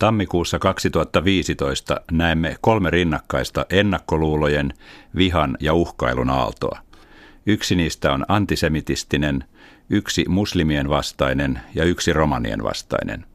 Tammikuussa 0.00 0.58
2015 0.58 2.00
näemme 2.12 2.56
kolme 2.60 2.90
rinnakkaista 2.90 3.66
ennakkoluulojen, 3.70 4.74
vihan 5.16 5.56
ja 5.60 5.74
uhkailun 5.74 6.30
aaltoa. 6.30 6.78
Yksi 7.46 7.74
niistä 7.74 8.12
on 8.12 8.24
antisemitistinen, 8.28 9.44
yksi 9.90 10.24
muslimien 10.28 10.88
vastainen 10.88 11.60
ja 11.74 11.84
yksi 11.84 12.12
romanien 12.12 12.62
vastainen. 12.62 13.26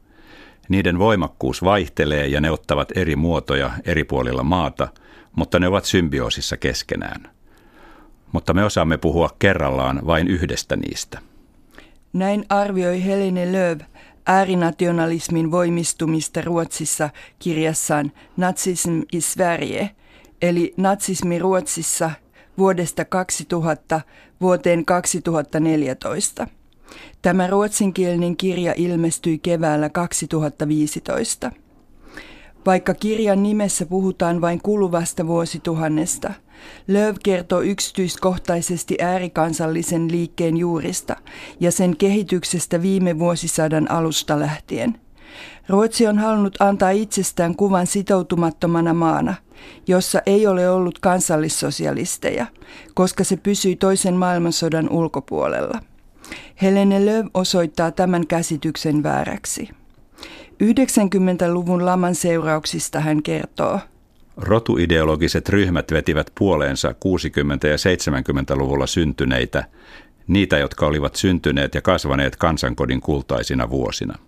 Niiden 0.68 0.98
voimakkuus 0.98 1.64
vaihtelee 1.64 2.26
ja 2.26 2.40
ne 2.40 2.50
ottavat 2.50 2.96
eri 2.96 3.16
muotoja 3.16 3.70
eri 3.84 4.04
puolilla 4.04 4.42
maata, 4.42 4.88
mutta 5.36 5.58
ne 5.58 5.68
ovat 5.68 5.84
symbioosissa 5.84 6.56
keskenään. 6.56 7.30
Mutta 8.32 8.54
me 8.54 8.64
osaamme 8.64 8.98
puhua 8.98 9.30
kerrallaan 9.38 10.00
vain 10.06 10.28
yhdestä 10.28 10.76
niistä. 10.76 11.18
Näin 12.12 12.44
arvioi 12.48 13.04
Helene 13.04 13.52
Lööv 13.52 13.80
äärinationalismin 14.26 15.50
voimistumista 15.50 16.40
Ruotsissa 16.40 17.10
kirjassaan 17.38 18.12
Nazism 18.36 19.00
i 19.12 19.20
Sverige, 19.20 19.90
eli 20.42 20.74
natsismi 20.76 21.38
Ruotsissa 21.38 22.10
vuodesta 22.58 23.04
2000 23.04 24.00
vuoteen 24.40 24.84
2014. 24.84 26.46
Tämä 27.22 27.46
ruotsinkielinen 27.46 28.36
kirja 28.36 28.74
ilmestyi 28.76 29.38
keväällä 29.38 29.88
2015. 29.88 31.52
Vaikka 32.66 32.94
kirjan 32.94 33.42
nimessä 33.42 33.86
puhutaan 33.86 34.40
vain 34.40 34.60
kuluvasta 34.62 35.26
vuosituhannesta, 35.26 36.32
Löv 36.88 37.16
kertoo 37.22 37.60
yksityiskohtaisesti 37.60 38.96
äärikansallisen 39.00 40.10
liikkeen 40.12 40.56
juurista 40.56 41.16
ja 41.60 41.72
sen 41.72 41.96
kehityksestä 41.96 42.82
viime 42.82 43.18
vuosisadan 43.18 43.90
alusta 43.90 44.40
lähtien. 44.40 45.00
Ruotsi 45.68 46.06
on 46.06 46.18
halunnut 46.18 46.56
antaa 46.60 46.90
itsestään 46.90 47.56
kuvan 47.56 47.86
sitoutumattomana 47.86 48.94
maana, 48.94 49.34
jossa 49.86 50.22
ei 50.26 50.46
ole 50.46 50.70
ollut 50.70 50.98
kansallissosialisteja, 50.98 52.46
koska 52.94 53.24
se 53.24 53.36
pysyi 53.36 53.76
toisen 53.76 54.14
maailmansodan 54.14 54.90
ulkopuolella. 54.90 55.80
Helene 56.62 57.06
Löv 57.06 57.26
osoittaa 57.34 57.90
tämän 57.90 58.26
käsityksen 58.26 59.02
vääräksi. 59.02 59.68
90-luvun 60.64 61.86
laman 61.86 62.14
seurauksista 62.14 63.00
hän 63.00 63.22
kertoo. 63.22 63.80
Rotuideologiset 64.36 65.48
ryhmät 65.48 65.92
vetivät 65.92 66.32
puoleensa 66.38 66.88
60- 66.88 66.92
ja 67.68 67.76
70-luvulla 67.76 68.86
syntyneitä, 68.86 69.64
niitä, 70.26 70.58
jotka 70.58 70.86
olivat 70.86 71.16
syntyneet 71.16 71.74
ja 71.74 71.82
kasvaneet 71.82 72.36
kansankodin 72.36 73.00
kultaisina 73.00 73.70
vuosina. 73.70 74.18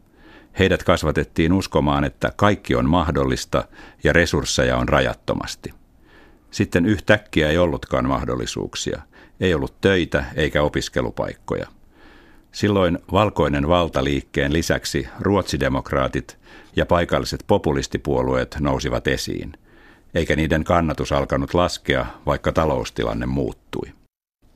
Heidät 0.58 0.84
kasvatettiin 0.84 1.52
uskomaan, 1.52 2.04
että 2.04 2.32
kaikki 2.36 2.74
on 2.74 2.88
mahdollista 2.88 3.64
ja 4.04 4.12
resursseja 4.12 4.76
on 4.76 4.88
rajattomasti. 4.88 5.74
Sitten 6.50 6.86
yhtäkkiä 6.86 7.48
ei 7.48 7.58
ollutkaan 7.58 8.08
mahdollisuuksia. 8.08 9.02
Ei 9.40 9.54
ollut 9.54 9.80
töitä 9.80 10.24
eikä 10.34 10.62
opiskelupaikkoja. 10.62 11.66
Silloin 12.52 12.98
valkoinen 13.12 13.68
valtaliikkeen 13.68 14.52
lisäksi 14.52 15.08
ruotsidemokraatit 15.20 16.38
ja 16.76 16.86
paikalliset 16.86 17.44
populistipuolueet 17.46 18.56
nousivat 18.60 19.06
esiin, 19.06 19.52
eikä 20.14 20.36
niiden 20.36 20.64
kannatus 20.64 21.12
alkanut 21.12 21.54
laskea, 21.54 22.06
vaikka 22.26 22.52
taloustilanne 22.52 23.26
muuttui. 23.26 23.92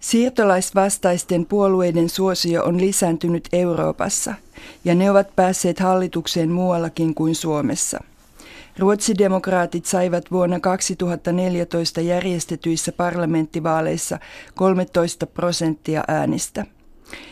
Siirtolaisvastaisten 0.00 1.47
puolueiden 1.47 2.08
suosio 2.08 2.64
on 2.64 2.81
lisääntynyt 2.81 3.48
Euroopassa, 3.53 4.34
ja 4.84 4.95
ne 4.95 5.11
ovat 5.11 5.36
päässeet 5.36 5.78
hallitukseen 5.78 6.50
muuallakin 6.50 7.14
kuin 7.14 7.34
Suomessa. 7.34 7.98
Ruotsidemokraatit 8.78 9.86
saivat 9.86 10.30
vuonna 10.30 10.61
2014 10.61 12.00
järjestetyissä 12.00 12.92
parlamenttivaaleissa 12.92 14.19
13 14.55 15.27
prosenttia 15.27 16.05
äänistä. 16.08 16.67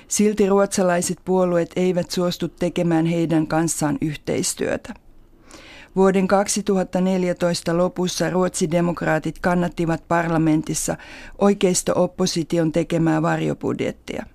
Silti 0.09 0.49
ruotsalaiset 0.49 1.19
puolueet 1.25 1.71
eivät 1.77 2.11
suostu 2.11 2.49
tekemään 2.49 3.07
heidän 3.07 3.47
kanssaan 3.47 3.99
yhteistyötä. 4.01 4.95
Vuoden 6.01 6.29
2014 6.29 7.77
lopussa 7.77 8.31
ruotsidemokraatit 8.31 9.39
kannattivat 9.39 10.03
parlamentissa 10.09 10.97
oikeisto-opposition 11.39 12.73
tekemää 12.73 13.23
varjobudjettia. 13.23 14.27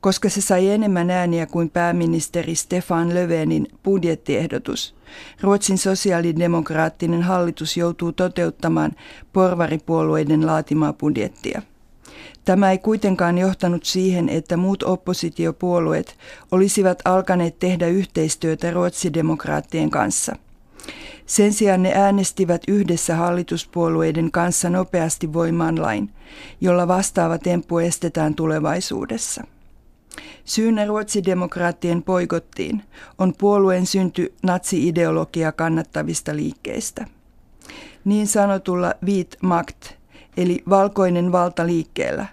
Koska 0.00 0.28
se 0.28 0.40
sai 0.40 0.70
enemmän 0.70 1.10
ääniä 1.10 1.46
kuin 1.46 1.70
pääministeri 1.70 2.54
Stefan 2.54 3.14
Löfvenin 3.14 3.66
budjettiehdotus, 3.84 4.94
Ruotsin 5.40 5.78
sosiaalidemokraattinen 5.78 7.22
hallitus 7.22 7.76
joutuu 7.76 8.12
toteuttamaan 8.12 8.92
porvaripuolueiden 9.32 10.46
laatimaa 10.46 10.92
budjettia. 10.92 11.62
Tämä 12.44 12.70
ei 12.70 12.78
kuitenkaan 12.78 13.38
johtanut 13.38 13.84
siihen, 13.84 14.28
että 14.28 14.56
muut 14.56 14.82
oppositiopuolueet 14.82 16.16
olisivat 16.52 17.02
alkaneet 17.04 17.58
tehdä 17.58 17.86
yhteistyötä 17.86 18.70
ruotsidemokraattien 18.70 19.90
kanssa. 19.90 20.36
Sen 21.30 21.52
sijaan 21.52 21.82
ne 21.82 21.92
äänestivät 21.94 22.62
yhdessä 22.68 23.16
hallituspuolueiden 23.16 24.30
kanssa 24.30 24.70
nopeasti 24.70 25.32
voimaan 25.32 25.82
lain, 25.82 26.10
jolla 26.60 26.88
vastaava 26.88 27.38
temppu 27.38 27.78
estetään 27.78 28.34
tulevaisuudessa. 28.34 29.44
Syynä 30.44 30.84
ruotsidemokraattien 30.84 32.02
poikottiin 32.02 32.82
on 33.18 33.34
puolueen 33.38 33.86
synty 33.86 34.34
natsi-ideologia 34.42 35.52
kannattavista 35.52 36.36
liikkeistä. 36.36 37.06
Niin 38.04 38.26
sanotulla 38.26 38.94
Viit 39.06 39.36
Makt, 39.42 39.86
eli 40.36 40.62
valkoinen 40.68 41.32
valta 41.32 41.66
liikkeellä, 41.66 42.26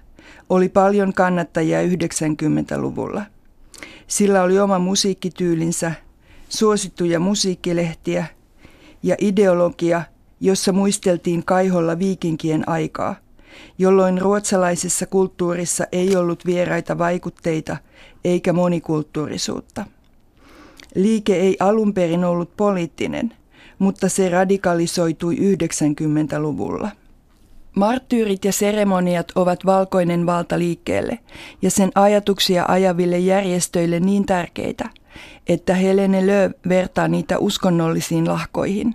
oli 0.49 0.69
paljon 0.69 1.13
kannattajia 1.13 1.81
90-luvulla. 1.81 3.21
Sillä 4.07 4.43
oli 4.43 4.59
oma 4.59 4.79
musiikkityylinsä, 4.79 5.91
suosittuja 6.49 7.19
musiikkilehtiä 7.19 8.36
ja 9.03 9.15
ideologia, 9.19 10.01
jossa 10.39 10.71
muisteltiin 10.71 11.45
kaiholla 11.45 11.99
viikinkien 11.99 12.69
aikaa, 12.69 13.15
jolloin 13.77 14.21
ruotsalaisessa 14.21 15.05
kulttuurissa 15.05 15.85
ei 15.91 16.15
ollut 16.15 16.45
vieraita 16.45 16.97
vaikutteita 16.97 17.77
eikä 18.23 18.53
monikulttuurisuutta. 18.53 19.85
Liike 20.95 21.35
ei 21.35 21.57
alun 21.59 21.93
perin 21.93 22.23
ollut 22.23 22.57
poliittinen, 22.57 23.33
mutta 23.79 24.09
se 24.09 24.29
radikalisoitui 24.29 25.35
90-luvulla. 25.35 26.89
Marttyyrit 27.77 28.45
ja 28.45 28.53
seremoniat 28.53 29.31
ovat 29.35 29.65
valkoinen 29.65 30.25
valta 30.25 30.59
liikkeelle 30.59 31.19
ja 31.61 31.71
sen 31.71 31.91
ajatuksia 31.95 32.65
ajaville 32.67 33.19
järjestöille 33.19 33.99
niin 33.99 34.25
tärkeitä, 34.25 34.89
että 35.47 35.75
Helene 35.75 36.27
Lööv 36.27 36.51
vertaa 36.69 37.07
niitä 37.07 37.37
uskonnollisiin 37.37 38.27
lahkoihin. 38.27 38.93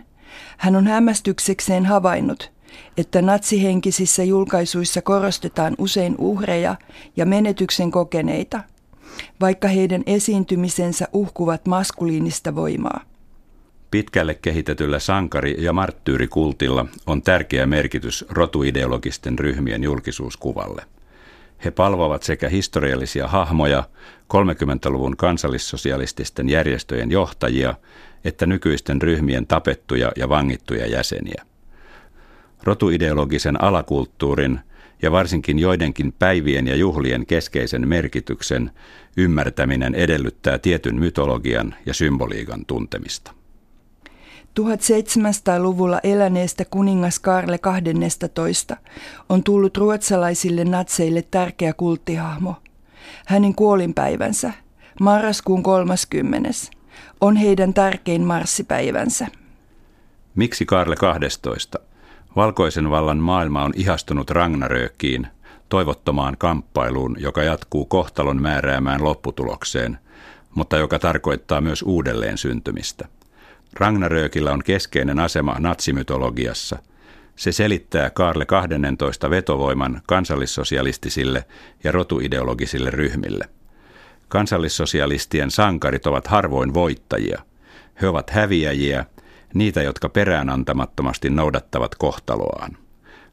Hän 0.56 0.76
on 0.76 0.86
hämmästyksekseen 0.86 1.86
havainnut, 1.86 2.52
että 2.96 3.22
natsihenkisissä 3.22 4.24
julkaisuissa 4.24 5.02
korostetaan 5.02 5.74
usein 5.78 6.14
uhreja 6.18 6.76
ja 7.16 7.26
menetyksen 7.26 7.90
kokeneita, 7.90 8.60
vaikka 9.40 9.68
heidän 9.68 10.02
esiintymisensä 10.06 11.08
uhkuvat 11.12 11.66
maskuliinista 11.66 12.54
voimaa. 12.54 13.11
Pitkälle 13.92 14.34
kehitetyllä 14.34 14.98
sankari- 14.98 15.56
ja 15.58 15.72
marttyyrikultilla 15.72 16.86
on 17.06 17.22
tärkeä 17.22 17.66
merkitys 17.66 18.24
rotuideologisten 18.28 19.38
ryhmien 19.38 19.82
julkisuuskuvalle. 19.82 20.82
He 21.64 21.70
palvovat 21.70 22.22
sekä 22.22 22.48
historiallisia 22.48 23.28
hahmoja, 23.28 23.84
30-luvun 24.34 25.16
kansallissosialististen 25.16 26.48
järjestöjen 26.48 27.10
johtajia, 27.10 27.74
että 28.24 28.46
nykyisten 28.46 29.02
ryhmien 29.02 29.46
tapettuja 29.46 30.12
ja 30.16 30.28
vangittuja 30.28 30.86
jäseniä. 30.86 31.44
Rotuideologisen 32.62 33.64
alakulttuurin 33.64 34.60
ja 35.02 35.12
varsinkin 35.12 35.58
joidenkin 35.58 36.12
päivien 36.12 36.66
ja 36.66 36.76
juhlien 36.76 37.26
keskeisen 37.26 37.88
merkityksen 37.88 38.70
ymmärtäminen 39.16 39.94
edellyttää 39.94 40.58
tietyn 40.58 40.96
mytologian 40.96 41.74
ja 41.86 41.94
symboliikan 41.94 42.66
tuntemista. 42.66 43.41
1700-luvulla 44.60 46.00
eläneestä 46.02 46.64
kuningas 46.64 47.18
Karle 47.18 47.58
12 47.58 48.76
on 49.28 49.42
tullut 49.42 49.76
ruotsalaisille 49.76 50.64
natseille 50.64 51.22
tärkeä 51.22 51.72
kulttihahmo. 51.72 52.54
Hänen 53.26 53.54
kuolinpäivänsä, 53.54 54.52
marraskuun 55.00 55.62
30. 55.62 56.50
on 57.20 57.36
heidän 57.36 57.74
tärkein 57.74 58.22
marssipäivänsä. 58.22 59.26
Miksi 60.34 60.66
Karle 60.66 60.96
12? 60.96 61.78
Valkoisen 62.36 62.90
vallan 62.90 63.18
maailma 63.18 63.62
on 63.62 63.72
ihastunut 63.76 64.30
Ragnarökiin, 64.30 65.26
toivottomaan 65.68 66.36
kamppailuun, 66.38 67.16
joka 67.18 67.42
jatkuu 67.42 67.84
kohtalon 67.84 68.42
määräämään 68.42 69.04
lopputulokseen, 69.04 69.98
mutta 70.54 70.76
joka 70.76 70.98
tarkoittaa 70.98 71.60
myös 71.60 71.82
uudelleen 71.82 72.38
syntymistä– 72.38 73.08
Ragnarökillä 73.74 74.52
on 74.52 74.62
keskeinen 74.64 75.18
asema 75.18 75.56
natsimytologiassa. 75.58 76.78
Se 77.36 77.52
selittää 77.52 78.10
Kaarle 78.10 78.46
12 78.46 79.30
vetovoiman 79.30 80.02
kansallissosialistisille 80.06 81.44
ja 81.84 81.92
rotuideologisille 81.92 82.90
ryhmille. 82.90 83.48
Kansallissosialistien 84.28 85.50
sankarit 85.50 86.06
ovat 86.06 86.26
harvoin 86.26 86.74
voittajia. 86.74 87.42
He 88.02 88.08
ovat 88.08 88.30
häviäjiä, 88.30 89.04
niitä, 89.54 89.82
jotka 89.82 90.08
peräänantamattomasti 90.08 91.30
noudattavat 91.30 91.94
kohtaloaan. 91.94 92.81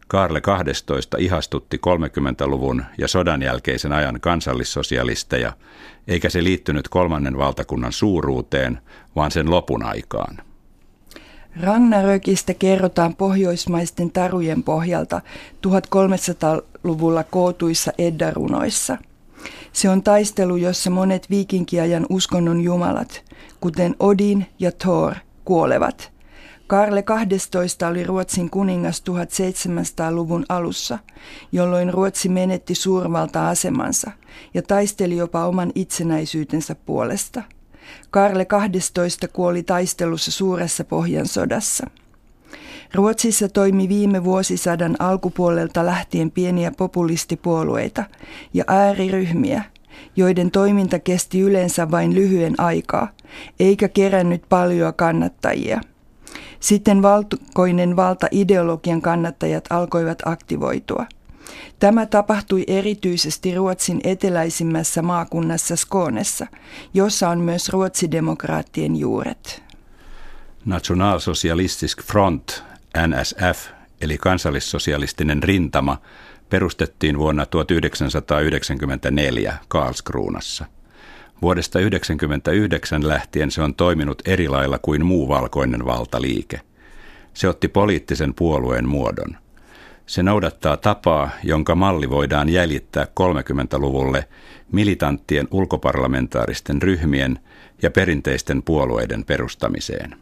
Karle 0.10 0.42
12 0.42 1.18
ihastutti 1.18 1.78
30-luvun 1.78 2.86
ja 2.98 3.08
sodan 3.08 3.42
jälkeisen 3.42 3.92
ajan 3.92 4.22
kansallissosialisteja, 4.22 5.54
eikä 6.08 6.30
se 6.30 6.44
liittynyt 6.44 6.88
kolmannen 6.88 7.38
valtakunnan 7.38 7.92
suuruuteen, 7.92 8.82
vaan 9.16 9.32
sen 9.32 9.52
lopun 9.52 9.84
aikaan. 9.84 10.38
Ragnarökistä 11.62 12.54
kerrotaan 12.54 13.16
pohjoismaisten 13.16 14.12
tarujen 14.12 14.64
pohjalta 14.64 15.22
1300-luvulla 15.68 17.24
kootuissa 17.24 17.92
eddarunoissa. 17.98 18.98
Se 19.74 19.90
on 19.90 20.04
taistelu, 20.04 20.56
jossa 20.56 20.90
monet 20.90 21.30
viikinkiajan 21.30 22.06
uskonnon 22.10 22.62
jumalat, 22.62 23.24
kuten 23.62 23.96
Odin 24.00 24.46
ja 24.60 24.72
Thor, 24.72 25.16
kuolevat– 25.46 26.12
Karle 26.70 27.02
12 27.02 27.88
oli 27.88 28.04
Ruotsin 28.04 28.50
kuningas 28.50 29.04
1700-luvun 29.10 30.46
alussa, 30.50 31.00
jolloin 31.52 31.94
Ruotsi 31.94 32.30
menetti 32.30 32.76
suurvalta-asemansa 32.76 34.12
ja 34.54 34.62
taisteli 34.62 35.18
jopa 35.18 35.46
oman 35.46 35.72
itsenäisyytensä 35.76 36.76
puolesta. 36.76 37.44
Karle 38.12 38.46
12 38.46 39.28
kuoli 39.28 39.64
taistelussa 39.64 40.32
suuressa 40.32 40.84
Pohjansodassa. 40.84 41.90
Ruotsissa 42.94 43.50
toimi 43.50 43.90
viime 43.90 44.24
vuosisadan 44.24 44.96
alkupuolelta 45.00 45.86
lähtien 45.86 46.32
pieniä 46.32 46.72
populistipuolueita 46.78 48.04
ja 48.54 48.64
ääriryhmiä, 48.68 49.64
joiden 50.16 50.52
toiminta 50.52 51.00
kesti 51.00 51.40
yleensä 51.40 51.92
vain 51.92 52.16
lyhyen 52.16 52.56
aikaa, 52.58 53.08
eikä 53.60 53.88
kerännyt 53.88 54.44
paljon 54.50 54.94
kannattajia– 54.94 55.82
sitten 56.60 57.02
valkoinen 57.02 57.96
valta-ideologian 57.96 59.02
kannattajat 59.02 59.66
alkoivat 59.70 60.18
aktivoitua. 60.26 61.06
Tämä 61.80 62.06
tapahtui 62.06 62.64
erityisesti 62.68 63.56
Ruotsin 63.56 64.00
eteläisimmässä 64.04 65.02
maakunnassa 65.02 65.76
Skånessa, 65.76 66.48
jossa 66.94 67.30
on 67.30 67.40
myös 67.40 67.70
ruotsidemokraattien 67.70 68.96
juuret. 68.96 69.64
Nationalsocialistisk 70.66 72.04
Front, 72.04 72.64
NSF, 73.08 73.68
eli 74.02 74.18
kansallissosialistinen 74.18 75.44
rintama, 75.44 75.98
perustettiin 76.50 77.18
vuonna 77.18 77.46
1994 77.46 79.58
Karlskruunassa– 79.68 80.66
Vuodesta 81.42 81.80
1999 81.80 83.08
lähtien 83.08 83.52
se 83.52 83.62
on 83.62 83.76
toiminut 83.76 84.22
eri 84.26 84.48
lailla 84.48 84.80
kuin 84.80 85.06
muu 85.06 85.28
valkoinen 85.28 85.86
valtaliike. 85.86 86.62
Se 87.34 87.48
otti 87.48 87.68
poliittisen 87.68 88.34
puolueen 88.34 88.88
muodon. 88.88 89.38
Se 90.06 90.24
noudattaa 90.24 90.78
tapaa, 90.78 91.30
jonka 91.44 91.76
malli 91.76 92.10
voidaan 92.10 92.50
jäljittää 92.50 93.04
30-luvulle 93.04 94.28
militanttien 94.72 95.48
ulkoparlamentaaristen 95.52 96.82
ryhmien 96.82 97.40
ja 97.82 97.92
perinteisten 97.92 98.64
puolueiden 98.64 99.26
perustamiseen. 99.26 100.16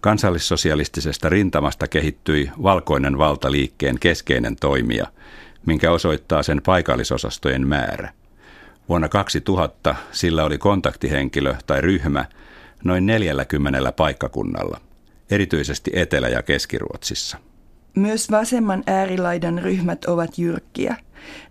Kansallissosialistisesta 0.00 1.28
rintamasta 1.28 1.88
kehittyi 1.88 2.50
valkoinen 2.62 3.18
valtaliikkeen 3.18 3.98
keskeinen 3.98 4.56
toimija, 4.56 5.06
minkä 5.66 5.90
osoittaa 5.90 6.42
sen 6.42 6.60
paikallisosastojen 6.62 7.66
määrä– 7.66 8.12
Vuonna 8.88 9.08
2000 9.08 9.94
sillä 10.12 10.44
oli 10.44 10.58
kontaktihenkilö 10.58 11.54
tai 11.66 11.80
ryhmä 11.80 12.24
noin 12.84 13.06
40 13.06 13.92
paikkakunnalla, 13.92 14.80
erityisesti 15.30 15.90
Etelä- 15.94 16.28
ja 16.28 16.42
Keski-Ruotsissa. 16.42 17.38
Myös 17.96 18.30
vasemman 18.30 18.82
äärilaidan 18.86 19.58
ryhmät 19.58 20.04
ovat 20.04 20.38
jyrkkiä. 20.38 20.96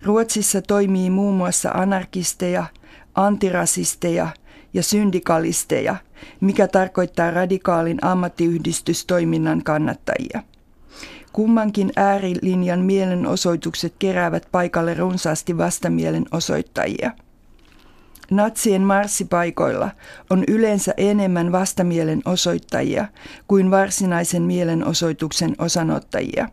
Ruotsissa 0.02 0.62
toimii 0.62 1.10
muun 1.10 1.34
muassa 1.34 1.70
anarkisteja, 1.70 2.66
antirasisteja 3.14 4.28
ja 4.74 4.82
syndikalisteja, 4.82 5.96
mikä 6.40 6.68
tarkoittaa 6.68 7.30
radikaalin 7.30 7.98
ammattiyhdistystoiminnan 8.04 9.62
kannattajia. 9.62 10.42
Kummankin 11.32 11.92
äärilinjan 11.96 12.80
mielenosoitukset 12.80 13.94
keräävät 13.98 14.48
paikalle 14.52 14.94
runsaasti 14.94 15.58
vastamielenosoittajia– 15.58 17.10
Natsien 18.30 18.82
marssipaikoilla 18.82 19.90
on 20.30 20.44
yleensä 20.48 20.94
enemmän 20.96 21.52
vastamielen 21.52 22.22
osoittajia 22.24 23.06
kuin 23.48 23.70
varsinaisen 23.70 24.42
mielenosoituksen 24.42 25.54
osanottajia. 25.58 26.48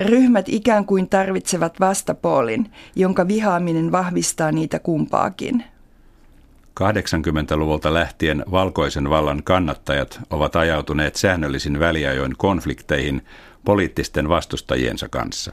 Ryhmät 0.00 0.48
ikään 0.48 0.84
kuin 0.84 1.08
tarvitsevat 1.08 1.80
vastapoolin, 1.80 2.70
jonka 2.96 3.28
vihaaminen 3.28 3.92
vahvistaa 3.92 4.52
niitä 4.52 4.78
kumpaakin. 4.78 5.64
80-luvulta 6.80 7.94
lähtien 7.94 8.44
valkoisen 8.50 9.10
vallan 9.10 9.42
kannattajat 9.42 10.20
ovat 10.30 10.56
ajautuneet 10.56 11.16
säännöllisin 11.16 11.78
väliajoin 11.78 12.34
konflikteihin 12.36 13.22
poliittisten 13.64 14.28
vastustajiensa 14.28 15.08
kanssa. 15.08 15.52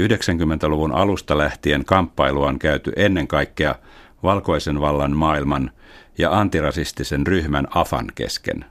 90-luvun 0.00 0.92
alusta 0.92 1.38
lähtien 1.38 1.84
kamppailua 1.84 2.48
on 2.48 2.58
käyty 2.58 2.92
ennen 2.96 3.28
kaikkea 3.28 3.74
valkoisen 4.22 4.80
vallan 4.80 5.16
maailman 5.16 5.70
ja 6.18 6.38
antirasistisen 6.38 7.26
ryhmän 7.26 7.66
AFAN 7.70 8.06
kesken. 8.14 8.64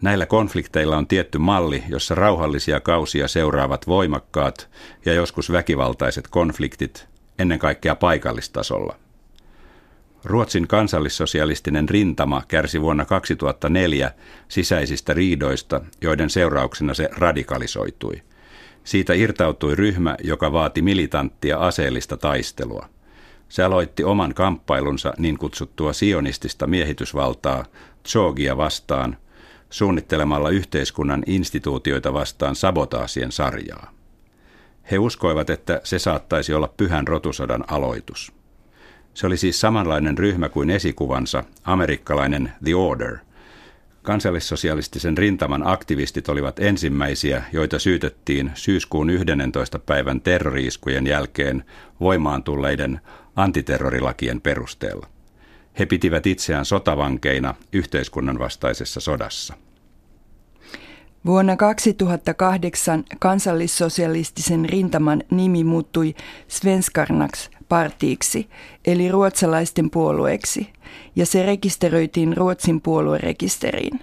Näillä 0.00 0.26
konflikteilla 0.26 0.96
on 0.96 1.06
tietty 1.06 1.38
malli, 1.38 1.84
jossa 1.88 2.14
rauhallisia 2.14 2.80
kausia 2.80 3.28
seuraavat 3.28 3.86
voimakkaat 3.86 4.70
ja 5.04 5.14
joskus 5.14 5.52
väkivaltaiset 5.52 6.28
konfliktit, 6.28 7.08
ennen 7.38 7.58
kaikkea 7.58 7.94
paikallistasolla. 7.94 8.96
Ruotsin 10.24 10.68
kansallissosialistinen 10.68 11.88
rintama 11.88 12.42
kärsi 12.48 12.80
vuonna 12.80 13.04
2004 13.04 14.12
sisäisistä 14.48 15.14
riidoista, 15.14 15.80
joiden 16.00 16.30
seurauksena 16.30 16.94
se 16.94 17.08
radikalisoitui. 17.12 18.22
Siitä 18.84 19.14
irtautui 19.14 19.74
ryhmä, 19.74 20.16
joka 20.22 20.52
vaati 20.52 20.82
militanttia 20.82 21.58
aseellista 21.58 22.16
taistelua. 22.16 22.88
Se 23.48 23.62
aloitti 23.62 24.04
oman 24.04 24.34
kamppailunsa 24.34 25.12
niin 25.18 25.38
kutsuttua 25.38 25.92
sionistista 25.92 26.66
miehitysvaltaa 26.66 27.64
Tsogia 28.02 28.56
vastaan 28.56 29.16
suunnittelemalla 29.70 30.50
yhteiskunnan 30.50 31.22
instituutioita 31.26 32.12
vastaan 32.12 32.56
sabotaasien 32.56 33.32
sarjaa. 33.32 33.90
He 34.90 34.98
uskoivat, 34.98 35.50
että 35.50 35.80
se 35.84 35.98
saattaisi 35.98 36.54
olla 36.54 36.68
pyhän 36.76 37.08
rotusodan 37.08 37.64
aloitus. 37.68 38.32
Se 39.14 39.26
oli 39.26 39.36
siis 39.36 39.60
samanlainen 39.60 40.18
ryhmä 40.18 40.48
kuin 40.48 40.70
esikuvansa, 40.70 41.44
amerikkalainen 41.64 42.52
The 42.64 42.74
Order. 42.74 43.18
Kansallissosialistisen 44.06 45.18
rintaman 45.18 45.66
aktivistit 45.66 46.28
olivat 46.28 46.58
ensimmäisiä, 46.58 47.42
joita 47.52 47.78
syytettiin 47.78 48.50
syyskuun 48.54 49.10
11. 49.10 49.78
päivän 49.78 50.20
terroriiskujen 50.20 51.06
jälkeen 51.06 51.64
voimaan 52.00 52.42
tulleiden 52.42 53.00
antiterrorilakien 53.36 54.40
perusteella. 54.40 55.06
He 55.78 55.86
pitivät 55.86 56.26
itseään 56.26 56.64
sotavankeina 56.64 57.54
yhteiskunnan 57.72 58.38
vastaisessa 58.38 59.00
sodassa. 59.00 59.54
Vuonna 61.26 61.56
2008 61.56 63.04
kansallissosialistisen 63.18 64.64
rintaman 64.64 65.22
nimi 65.30 65.64
muuttui 65.64 66.14
Svenskarnaks 66.48 67.50
partiiksi, 67.68 68.48
eli 68.84 69.08
ruotsalaisten 69.08 69.90
puolueeksi, 69.90 70.72
ja 71.16 71.26
se 71.26 71.46
rekisteröitiin 71.46 72.36
Ruotsin 72.36 72.80
puoluerekisteriin. 72.80 74.00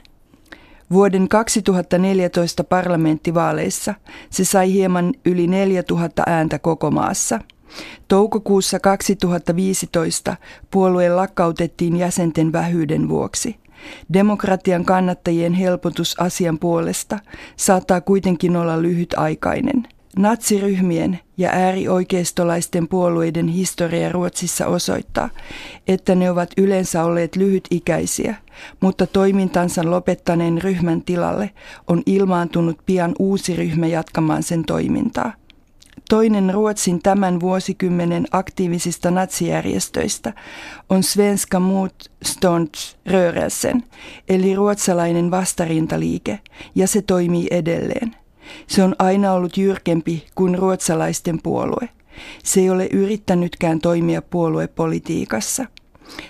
Vuoden 0.91 1.29
2014 1.29 2.63
parlamenttivaaleissa 2.63 3.93
se 4.29 4.45
sai 4.45 4.73
hieman 4.73 5.13
yli 5.25 5.47
4000 5.47 6.23
ääntä 6.27 6.59
koko 6.59 6.91
maassa– 6.91 7.39
Toukokuussa 8.07 8.79
2015 8.79 10.35
puolue 10.71 11.09
lakkautettiin 11.09 11.97
jäsenten 11.97 12.51
vähyyden 12.51 13.09
vuoksi. 13.09 13.55
Demokratian 14.13 14.85
kannattajien 14.85 15.53
helpotus 15.53 16.19
asian 16.19 16.59
puolesta 16.59 17.19
saattaa 17.55 18.01
kuitenkin 18.01 18.55
olla 18.55 18.81
lyhytaikainen. 18.81 19.87
Natsiryhmien 20.17 21.19
ja 21.37 21.49
äärioikeistolaisten 21.49 22.87
puolueiden 22.87 23.47
historia 23.47 24.11
Ruotsissa 24.11 24.67
osoittaa, 24.67 25.29
että 25.87 26.15
ne 26.15 26.31
ovat 26.31 26.49
yleensä 26.57 27.03
olleet 27.03 27.35
lyhytikäisiä, 27.35 28.35
mutta 28.79 29.07
toimintansa 29.07 29.81
lopettaneen 29.85 30.61
ryhmän 30.61 31.01
tilalle 31.01 31.49
on 31.87 32.01
ilmaantunut 32.05 32.77
pian 32.85 33.15
uusi 33.19 33.55
ryhmä 33.55 33.87
jatkamaan 33.87 34.43
sen 34.43 34.65
toimintaa. 34.65 35.33
Toinen 36.09 36.53
Ruotsin 36.53 36.99
tämän 37.03 37.39
vuosikymmenen 37.39 38.25
aktiivisista 38.31 39.11
natsijärjestöistä 39.11 40.33
on 40.89 41.03
Svenska 41.03 41.59
Motståndsrörelsen, 41.59 43.83
eli 44.29 44.55
ruotsalainen 44.55 45.31
vastarintaliike, 45.31 46.39
ja 46.75 46.87
se 46.87 47.01
toimii 47.01 47.47
edelleen. 47.51 48.15
Se 48.67 48.83
on 48.83 48.95
aina 48.99 49.33
ollut 49.33 49.57
jyrkempi 49.57 50.25
kuin 50.35 50.57
ruotsalaisten 50.57 51.39
puolue. 51.43 51.89
Se 52.43 52.59
ei 52.59 52.69
ole 52.69 52.87
yrittänytkään 52.91 53.79
toimia 53.79 54.21
puoluepolitiikassa. 54.21 55.65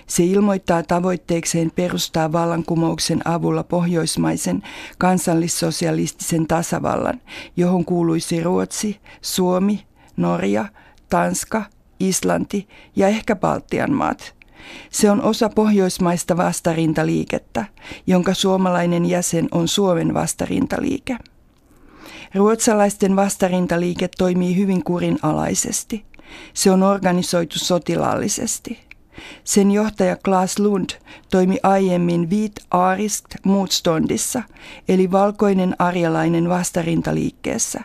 Se 0.06 0.24
ilmoittaa 0.24 0.82
tavoitteekseen 0.82 1.70
perustaa 1.70 2.32
vallankumouksen 2.32 3.28
avulla 3.28 3.64
pohjoismaisen 3.64 4.62
kansallissosialistisen 4.98 6.46
tasavallan, 6.46 7.20
johon 7.56 7.84
kuuluisi 7.84 8.42
Ruotsi, 8.42 9.00
Suomi, 9.22 9.86
Norja, 10.16 10.64
Tanska, 11.08 11.62
Islanti 12.00 12.68
ja 12.96 13.08
ehkä 13.08 13.36
Baltian 13.36 13.92
maat. 13.92 14.34
Se 14.90 15.10
on 15.10 15.22
osa 15.22 15.48
pohjoismaista 15.48 16.36
vastarintaliikettä, 16.36 17.64
jonka 18.06 18.34
suomalainen 18.34 19.06
jäsen 19.06 19.48
on 19.52 19.68
Suomen 19.68 20.14
vastarintaliike. 20.14 21.16
Ruotsalaisten 22.34 23.16
vastarintaliike 23.16 24.08
toimii 24.18 24.56
hyvin 24.56 24.84
kurinalaisesti. 24.84 26.04
Se 26.54 26.70
on 26.70 26.82
organisoitu 26.82 27.58
sotilaallisesti. 27.58 28.78
Sen 29.44 29.70
johtaja 29.70 30.16
Klaas 30.24 30.58
Lund 30.58 30.90
toimi 31.30 31.58
aiemmin 31.62 32.30
Vit 32.30 32.52
Arist 32.70 33.24
Motståndissa, 33.44 34.42
eli 34.88 35.12
valkoinen 35.12 35.76
arjalainen 35.78 36.48
vastarintaliikkeessä. 36.48 37.80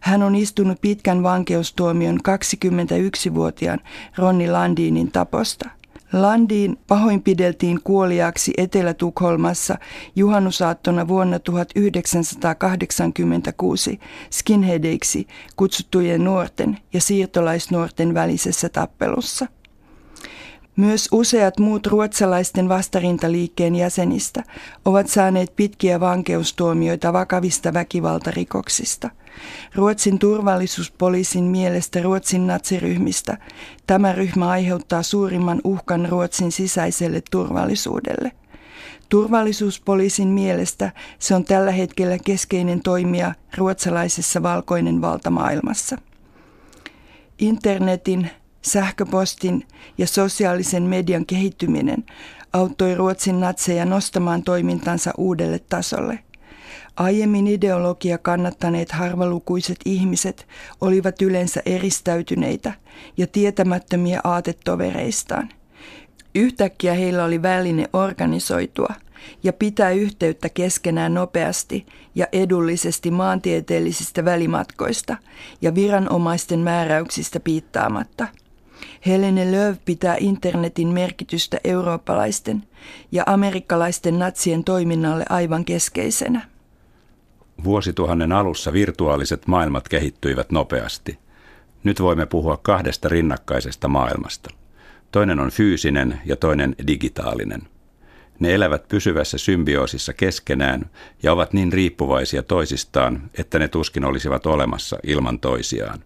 Hän 0.00 0.22
on 0.22 0.34
istunut 0.34 0.80
pitkän 0.80 1.22
vankeustuomion 1.22 2.18
21-vuotiaan 2.28 3.80
Ronni 4.16 4.50
Landinin 4.50 5.12
taposta– 5.12 5.68
Landin 6.12 6.78
pahoinpideltiin 6.88 7.80
kuoliaksi 7.84 8.52
Etelä-Tukholmassa 8.56 9.78
juhannusaattona 10.16 11.08
vuonna 11.08 11.38
1986 11.38 14.00
skinheadeiksi 14.30 15.26
kutsuttujen 15.56 16.24
nuorten 16.24 16.78
ja 16.92 17.00
siirtolaisnuorten 17.00 18.14
välisessä 18.14 18.68
tappelussa. 18.68 19.46
Myös 20.76 21.08
useat 21.12 21.58
muut 21.58 21.86
ruotsalaisten 21.86 22.68
vastarintaliikkeen 22.68 23.74
jäsenistä 23.74 24.42
ovat 24.84 25.08
saaneet 25.08 25.56
pitkiä 25.56 26.00
vankeustuomioita 26.00 27.12
vakavista 27.12 27.72
väkivaltarikoksista. 27.72 29.10
Ruotsin 29.74 30.18
turvallisuuspoliisin 30.18 31.44
mielestä 31.44 32.02
Ruotsin 32.02 32.46
natsiryhmistä 32.46 33.38
tämä 33.86 34.12
ryhmä 34.12 34.48
aiheuttaa 34.48 35.02
suurimman 35.02 35.60
uhkan 35.64 36.08
Ruotsin 36.08 36.52
sisäiselle 36.52 37.22
turvallisuudelle. 37.30 38.32
Turvallisuuspoliisin 39.08 40.28
mielestä 40.28 40.92
se 41.18 41.34
on 41.34 41.44
tällä 41.44 41.70
hetkellä 41.72 42.18
keskeinen 42.24 42.82
toimija 42.82 43.34
ruotsalaisessa 43.56 44.42
valkoinen 44.42 45.00
valtamaailmassa. 45.00 45.96
Internetin 47.38 48.30
Sähköpostin 48.62 49.66
ja 49.98 50.06
sosiaalisen 50.06 50.82
median 50.82 51.26
kehittyminen 51.26 52.04
auttoi 52.52 52.94
Ruotsin 52.94 53.40
natseja 53.40 53.84
nostamaan 53.84 54.42
toimintansa 54.42 55.10
uudelle 55.18 55.58
tasolle. 55.58 56.18
Aiemmin 56.96 57.46
ideologia 57.46 58.18
kannattaneet 58.18 58.92
harvalukuiset 58.92 59.76
ihmiset 59.84 60.46
olivat 60.80 61.22
yleensä 61.22 61.62
eristäytyneitä 61.66 62.72
ja 63.16 63.26
tietämättömiä 63.26 64.20
aatetovereistaan. 64.24 65.48
Yhtäkkiä 66.34 66.94
heillä 66.94 67.24
oli 67.24 67.42
väline 67.42 67.88
organisoitua 67.92 68.94
ja 69.42 69.52
pitää 69.52 69.90
yhteyttä 69.90 70.48
keskenään 70.48 71.14
nopeasti 71.14 71.86
ja 72.14 72.26
edullisesti 72.32 73.10
maantieteellisistä 73.10 74.24
välimatkoista 74.24 75.16
ja 75.62 75.74
viranomaisten 75.74 76.60
määräyksistä 76.60 77.40
piittaamatta– 77.40 78.26
Helene 79.06 79.52
Löv 79.52 79.76
pitää 79.84 80.16
internetin 80.20 80.88
merkitystä 80.88 81.58
eurooppalaisten 81.64 82.62
ja 83.12 83.22
amerikkalaisten 83.26 84.18
natsien 84.18 84.64
toiminnalle 84.64 85.24
aivan 85.28 85.64
keskeisenä. 85.64 86.40
Vuosituhannen 87.64 88.32
alussa 88.32 88.72
virtuaaliset 88.72 89.46
maailmat 89.46 89.88
kehittyivät 89.88 90.52
nopeasti. 90.52 91.18
Nyt 91.84 92.00
voimme 92.00 92.26
puhua 92.26 92.56
kahdesta 92.56 93.08
rinnakkaisesta 93.08 93.88
maailmasta. 93.88 94.50
Toinen 95.12 95.40
on 95.40 95.50
fyysinen 95.50 96.20
ja 96.24 96.36
toinen 96.36 96.76
digitaalinen. 96.86 97.62
Ne 98.38 98.54
elävät 98.54 98.88
pysyvässä 98.88 99.38
symbioosissa 99.38 100.12
keskenään 100.12 100.90
ja 101.22 101.32
ovat 101.32 101.52
niin 101.52 101.72
riippuvaisia 101.72 102.42
toisistaan, 102.42 103.30
että 103.38 103.58
ne 103.58 103.68
tuskin 103.68 104.04
olisivat 104.04 104.46
olemassa 104.46 104.98
ilman 105.02 105.40
toisiaan. 105.40 105.98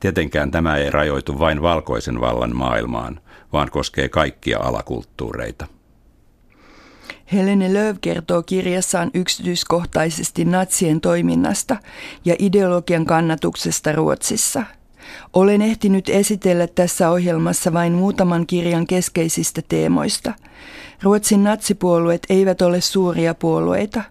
Tietenkään 0.00 0.50
tämä 0.50 0.76
ei 0.76 0.90
rajoitu 0.90 1.38
vain 1.38 1.62
valkoisen 1.62 2.20
vallan 2.20 2.56
maailmaan, 2.56 3.20
vaan 3.52 3.70
koskee 3.70 4.08
kaikkia 4.08 4.58
alakulttuureita. 4.58 5.66
Helene 7.32 7.74
Löv 7.74 7.96
kertoo 8.00 8.42
kirjassaan 8.42 9.10
yksityiskohtaisesti 9.14 10.44
natsien 10.44 11.00
toiminnasta 11.00 11.76
ja 12.24 12.36
ideologian 12.38 13.04
kannatuksesta 13.04 13.92
Ruotsissa. 13.92 14.62
Olen 15.32 15.62
ehtinyt 15.62 16.08
esitellä 16.08 16.66
tässä 16.66 17.10
ohjelmassa 17.10 17.72
vain 17.72 17.92
muutaman 17.92 18.46
kirjan 18.46 18.86
keskeisistä 18.86 19.62
teemoista. 19.68 20.32
Ruotsin 21.02 21.44
natsipuolueet 21.44 22.26
eivät 22.28 22.62
ole 22.62 22.80
suuria 22.80 23.34
puolueita, 23.34 24.02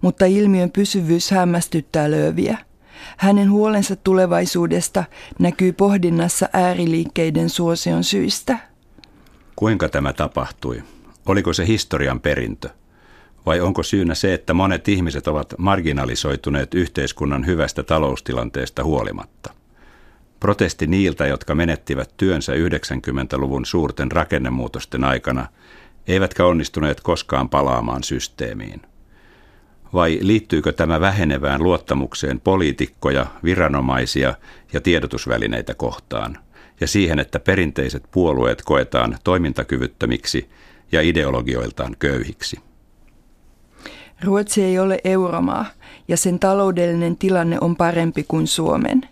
mutta 0.00 0.26
ilmiön 0.26 0.70
pysyvyys 0.70 1.30
hämmästyttää 1.30 2.10
Lööviä– 2.10 2.58
hänen 3.16 3.50
huolensa 3.50 3.96
tulevaisuudesta 3.96 5.04
näkyy 5.38 5.72
pohdinnassa 5.72 6.48
ääriliikkeiden 6.52 7.48
suosion 7.50 8.04
syistä. 8.04 8.58
Kuinka 9.56 9.88
tämä 9.88 10.12
tapahtui? 10.12 10.82
Oliko 11.26 11.52
se 11.52 11.66
historian 11.66 12.20
perintö? 12.20 12.68
Vai 13.46 13.60
onko 13.60 13.82
syynä 13.82 14.14
se, 14.14 14.34
että 14.34 14.54
monet 14.54 14.88
ihmiset 14.88 15.28
ovat 15.28 15.54
marginalisoituneet 15.58 16.74
yhteiskunnan 16.74 17.46
hyvästä 17.46 17.82
taloustilanteesta 17.82 18.84
huolimatta? 18.84 19.54
Protesti 20.40 20.86
niiltä, 20.86 21.26
jotka 21.26 21.54
menettivät 21.54 22.14
työnsä 22.16 22.52
90-luvun 22.52 23.66
suurten 23.66 24.12
rakennemuutosten 24.12 25.04
aikana, 25.04 25.46
eivätkä 26.06 26.44
onnistuneet 26.44 27.00
koskaan 27.00 27.48
palaamaan 27.48 28.04
systeemiin. 28.04 28.82
Vai 29.94 30.18
liittyykö 30.22 30.72
tämä 30.72 31.00
vähenevään 31.00 31.62
luottamukseen 31.62 32.40
poliitikkoja, 32.40 33.26
viranomaisia 33.44 34.34
ja 34.72 34.80
tiedotusvälineitä 34.80 35.74
kohtaan 35.74 36.38
ja 36.80 36.86
siihen, 36.86 37.18
että 37.18 37.40
perinteiset 37.40 38.04
puolueet 38.10 38.62
koetaan 38.62 39.18
toimintakyvyttömiksi 39.24 40.50
ja 40.92 41.00
ideologioiltaan 41.00 41.96
köyhiksi? 41.98 42.56
Ruotsi 44.24 44.62
ei 44.62 44.78
ole 44.78 44.98
euromaa 45.04 45.66
ja 46.08 46.16
sen 46.16 46.38
taloudellinen 46.38 47.16
tilanne 47.16 47.58
on 47.60 47.76
parempi 47.76 48.24
kuin 48.28 48.46
Suomen– 48.46 49.02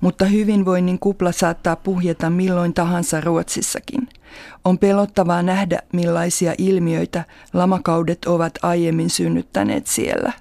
mutta 0.00 0.24
hyvinvoinnin 0.24 0.98
kupla 0.98 1.32
saattaa 1.32 1.76
puhjeta 1.76 2.30
milloin 2.30 2.74
tahansa 2.74 3.20
Ruotsissakin. 3.20 4.08
On 4.64 4.78
pelottavaa 4.78 5.42
nähdä, 5.42 5.78
millaisia 5.92 6.54
ilmiöitä 6.58 7.24
lamakaudet 7.52 8.24
ovat 8.24 8.52
aiemmin 8.62 9.10
synnyttäneet 9.10 9.86
siellä. 9.86 10.32